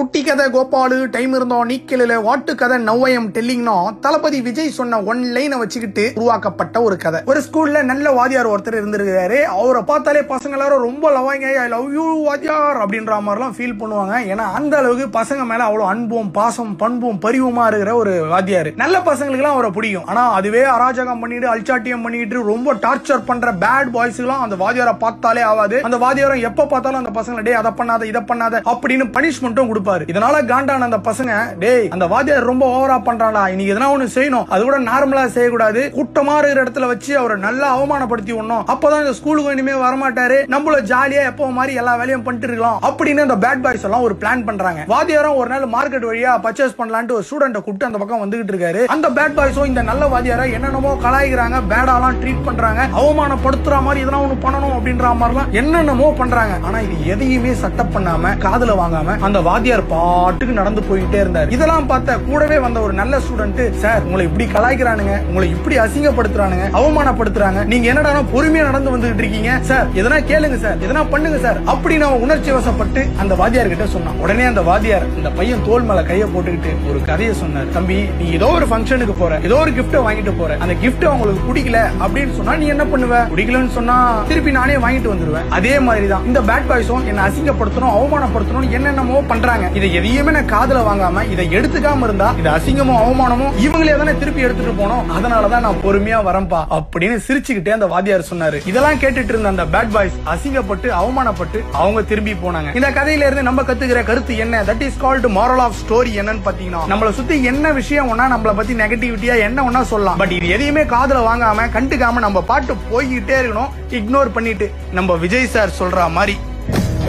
[0.00, 5.56] குட்டி கதை கோபாலு டைம் இருந்தோம் நீக்கலில் வாட்டு கதை நவ்வயம் டெல்லிங்னோ தளபதி விஜய் சொன்ன ஒன் லைனை
[5.62, 7.18] வச்சுக்கிட்டு உருவாக்கப்பட்ட ஒரு கதை.
[7.30, 9.38] ஒரு ஸ்கூல்ல நல்ல வாத்தியார் ஒருத்தர் இருந்திருக்காரு.
[9.54, 14.14] அவரை பார்த்தாலே பசங்க எல்லாரும் ரொம்ப லவாங்க ஐ லவ் யூ வாத்தியார் அப்படின்ற மாதிரிலாம் ஃபீல் பண்ணுவாங்க.
[14.32, 18.70] ஏன்னா அந்த அளவுக்கு பசங்க மேல அவ்வளவு அன்பும் பாசம் பண்பும் பரிவுமா இருக்கிற ஒரு வாத்தியார்.
[18.82, 20.08] நல்ல பசங்களுக்குலாம் அவரை பிடிக்கும்.
[20.12, 25.78] ஆனா அதுவே அராஜகம் பண்ணிட்டு அல்சாட்டியம் பண்ணிட்டு ரொம்ப டார்ச்சர் பண்ற பேட் பாய்ஸ்க்குலாம் அந்த வாத்தியாரை பார்த்தாலே ஆகாது
[25.90, 29.88] அந்த வாதியாரம் எப்ப பார்த்தாலும் அந்த பசங்களை டே அதை பண்ணாத இதை பண்ணாத அப்படின்னு பனிஷ்மெண்ட்டும் கொடுப்பாரு.
[30.12, 34.46] இதனால காண்டான அந்த பசங்க டேய் அந்த வாத்தியார் ரொம்ப ஓவரா பண்றாடா இன்னைக்கு எதனா ஒண்ணு செய்யணும்.
[34.54, 35.80] அது கூட நார்மலா செய்யக்கூடாது.
[35.96, 38.64] கூட்டமா இருக்கிற இடத்துல வச்சு அவரை நல்லா அவமானப்படுத்தி விடணும்.
[38.74, 40.38] அப்பதான் இந்த ஸ்கூலுக்கு இனிமே வரமாட்டாரு.
[40.54, 42.78] நம்மள ஜாலியா எப்போ மாதிரி எல்லா வேலையும் பண்ணிட்டு இருக்கலாம்.
[42.88, 44.80] அப்படின்னு அந்த பேட் பாய்ஸ் எல்லாம் ஒரு பிளான் பண்றாங்க.
[44.94, 48.82] வாத்தியாரம் ஒரு நாள் மார்க்கெட் வழியா பர்ச்சேஸ் பண்ணலான்ட்டு ஒரு ஸ்டூடெண்ட கூப்பிட்டு அந்த பக்கம் வந்துகிட்டு இருக்காரு.
[48.96, 54.36] அந்த பேட் பாய்ஸும் இந்த நல்ல வாத்தியாரா என்னென்னமோ கலாய்க்கிறாங்க பேடாலாம் ட்ரீட் பண்றாங்க அவமானப்படுத்துற மாதிரி எதனா ஒண்ணு
[54.46, 56.54] பண்ணணும் அப்படின்ற மாதிரிலாம் என்னென்னமோ பண்றாங்க.
[56.66, 61.50] ஆனா இது எதையுமே சட்டப் பண்ணாம காதல வாங்காம அந்த வாத்தியார் பாட்டுக்கு நடந்து போயிட்டே இருந்தார்.
[61.56, 67.62] இதெல்லாம் பார்த்த கூடவே வந்த ஒரு நல்ல ஸ்டூடெண்ட் சார் உங்களை இப்படி கலாய்க்கிறானுங்க உங்களை இப்படி அசிங்கப்படுத்துறானுங்க அவமானப்படுத்துறாங்க
[67.72, 69.52] நீங்க என்னடா பொறுமையா நடந்து வந்துகிட்டு இருக்கீங்க?
[69.70, 74.18] சார் எதனா கேளுங்க சார் எதனா பண்ணுங்க சார் அப்படின்னு அவன் உணர்ச்சி வசப்பட்டு அந்த வாத்தியார் கிட்ட சொன்னான்.
[74.24, 77.68] உடனே அந்த வாத்தியார் இந்த பையன் தோல் மேல கைய போட்டுக்கிட்டு ஒரு கதையை சொன்னார்.
[77.76, 80.56] தம்பி நீ ஏதோ ஒரு ஃபங்க்ஷனுக்கு போற ஏதோ ஒரு கிஃப்ட வாங்கிட்டு போற.
[80.64, 83.22] அந்த கிஃப்ட் உங்களுக்கு பிடிக்கல அப்படின்னு சொன்னா நீ என்ன பண்ணுவ?
[83.32, 83.96] பிடிக்கலன்னு சொன்னா
[84.30, 85.48] திருப்பி நானே வாங்கிட்டு வந்துருவேன்.
[85.58, 89.69] அதே மாதிரி தான் இந்த பேட் பாய்ஸும் என்ன அசிங்கப்படுத்தணும் அவமானப்படுத்தணும் என்னென்னமோ பண்றாங்க.
[89.74, 94.72] இதை எதையுமே நான் காதல வாங்காம இதை எடுத்துக்காம இருந்தா இது அசிங்கமும் அவமானமும் இவங்களே தானே திருப்பி எடுத்துட்டு
[94.82, 95.02] போனோம்.
[95.16, 98.66] அதனாலதான் நான் பொறுமையா வரம்பா அப்படின்னு சிரிச்சுக்கிட்டே அந்த வாத்தியார் சொன்னாரு.
[98.66, 102.74] இதெல்லாம் கேட்டுட்டு இருந்த அந்த பேட் பாய்ஸ் அசிங்கப்பட்டு அவமானப்பட்டு அவங்க திரும்பி போனாங்க.
[102.74, 104.62] இந்த கதையில இருந்து நம்ம கத்துக்கிற கருத்து என்ன?
[104.62, 108.74] That is called moral of story என்னன்னு பாத்தீங்கன்னா நம்மள சுத்தி என்ன விஷயம் ஒன்னா நம்மள பத்தி
[108.74, 110.16] நெகட்டிவிட்டியா என்ன ஒன்னா சொல்லலாம்.
[110.16, 113.68] பட் இது எதையுமே காதல வாங்காம கண்டுக்காம நம்ம பாட்டு போய்கிட்டே இருக்கணும்.
[113.90, 116.36] இக்னோர் பண்ணிட்டு நம்ம விஜய் சார் சொல்ற மாதிரி.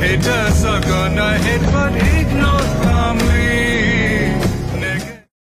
[0.01, 1.95] Haters are gonna hate, but